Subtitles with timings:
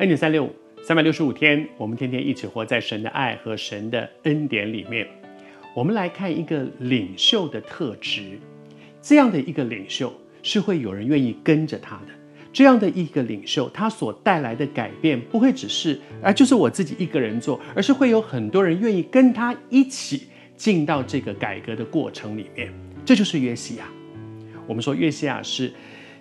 [0.00, 0.50] 恩典三六五，
[0.82, 5.06] 三百六十五天，我们天天一起活在神的爱和神的恩典里面。
[5.76, 8.38] 我们来看一个领袖的特质，
[9.02, 10.10] 这样的一个领袖
[10.42, 12.06] 是会有人愿意跟着他的。
[12.50, 22.72] 这样的一个领袖，他所带来的改变不会只是啊，就是我自己一个人做，而是会有很多人愿意跟他一起进到这个改革的过程里面。
[23.04, 23.86] 这就是约西亚。
[24.66, 25.70] 我们说约西亚是。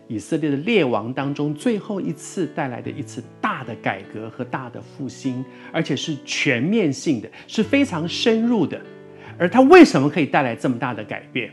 [0.10, 8.82] 以色列的列王当中最后一次带来的一次大的改革和大的复兴，而且是全面性的，是非常深入的。
[9.38, 11.52] 而他为什么可以带来这么大的改变？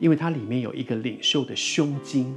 [0.00, 2.34] 因为它里面有一个领袖的胸襟。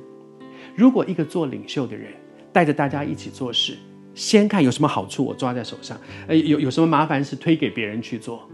[0.75, 2.11] 如果一个做领袖的人
[2.51, 3.77] 带着大家一起做事，
[4.13, 8.47] 先看有什么好处，我抓在手上；呃，有有什么麻烦事推给别人去做，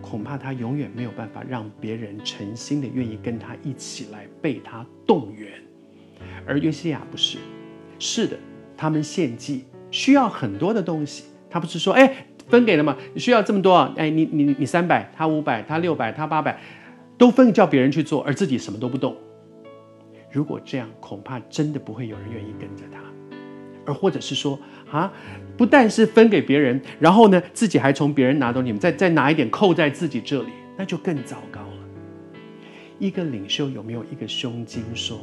[0.00, 5.50] 恐怕他永远没有办法让别人诚心的愿意跟他一起来被他动员。
[6.46, 7.38] 而约西亚不是，
[7.98, 8.36] 是的，
[8.76, 11.24] 他们献祭需要很多的东西。
[11.50, 12.96] 他不是说，哎，分给了吗？
[13.14, 16.60] 你需要这么多，哎，你你你三百，他五百，他六百，他八百，
[17.16, 19.16] 都分叫别人去做，而自己什么都不动。
[20.30, 23.00] 如果这样，恐怕真的不会有人愿意跟着他。
[23.86, 24.58] 而或者是说，
[24.90, 25.12] 啊，
[25.56, 31.78] 不但是分给别人，然后呢，自己还从别人拿走，你们再再拿一点扣在自己这里，那就更糟糕了。
[32.98, 35.18] 一个领袖有没有一个胸襟说？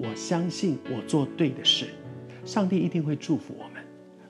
[0.00, 1.86] 我相信我做对的事，
[2.44, 3.82] 上帝一定会祝福我们，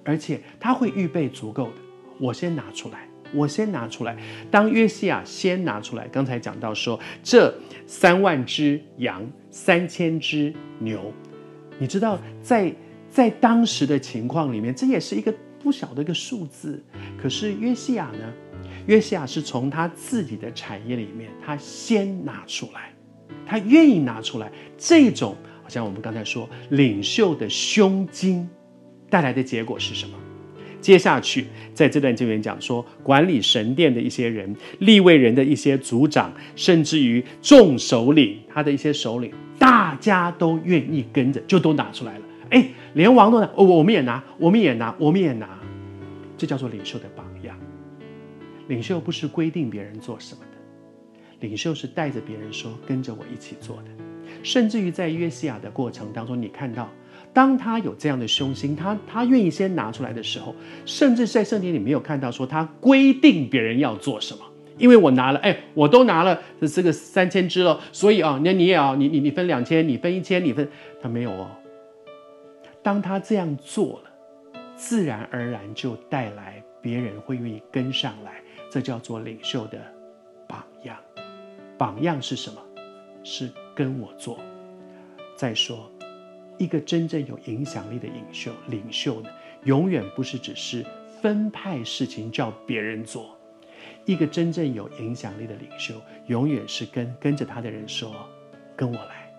[0.03, 1.73] 而且他会预备足够的。
[2.19, 4.17] 我先拿出来，我先拿出来。
[4.51, 7.55] 当约西亚先拿出来，刚才讲到说，这
[7.87, 11.13] 三万只羊，三千只牛，
[11.79, 12.75] 你知道在
[13.11, 15.33] 在当时的情况里面，这也是一个
[15.63, 16.83] 不小的一个数字。
[17.21, 18.33] 可是约西亚呢？
[18.87, 22.95] 约西亚是从他自己的产业里面，他先拿出来，
[23.45, 25.37] 他愿意拿出来这种。
[25.69, 28.49] 像我们刚才说，领袖的胸襟
[29.09, 30.19] 带来的结果是什么？
[30.81, 42.25] 接下去在这段经文讲说，管理神殿的一些人、立位人的一些族长，甚至于众首领，他的一些首领，大家都愿意跟着，就都拿出来了。
[42.51, 45.59] 哎，连王都拿，哦，我们也拿，我们也拿，我们也拿，
[46.37, 47.59] 这叫做领袖的榜样。
[48.69, 54.08] 领袖不是规定别人做什么的，领袖是带着别人说，跟着我一起做的。
[54.43, 56.89] 甚至于在约西亚的过程当中，你看到，
[57.33, 64.45] 当他有这样的胸心，他他愿意先拿出来的时候，甚至在圣经里没有看到说他规定别人要做什么，
[64.79, 66.41] 因为我拿了，哎，我都拿了
[66.73, 70.69] 这个三千只了，所以啊，那你也要，你你你分两千，你分一千，你分，
[71.01, 71.51] 他没有哦。
[72.83, 78.41] 当他这样做了，自然而然就带来别人会愿意跟上来，
[78.71, 79.79] 这叫做领袖的
[80.49, 80.97] 榜样。
[81.77, 82.57] 榜样是什么？
[83.23, 83.51] 是。
[83.79, 84.41] 跟我做。
[85.37, 85.89] 再说，
[86.59, 89.31] 一个真正有影响力的领袖，领袖呢，
[89.63, 90.85] 永远不是只是
[91.23, 93.39] 分派事情叫别人做。
[94.05, 95.95] 一个真正有影响力的领袖，
[96.27, 98.13] 永远是跟跟着他的人说
[98.75, 99.33] ：“跟我来，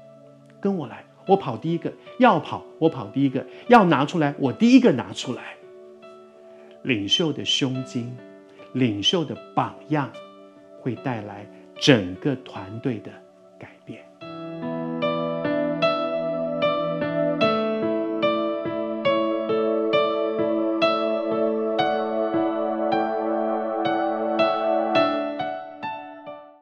[0.61, 5.57] 跟我来，我跑第一个，要跑我跑第一个，要拿出来我第一个拿出来。”
[6.83, 8.15] 领袖的胸襟，
[8.71, 10.09] 领袖的榜样，
[10.79, 11.45] 会带来
[11.75, 13.11] 整个团队的。